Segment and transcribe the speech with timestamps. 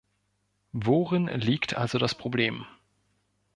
[0.73, 2.65] Worin liegt also das Problem?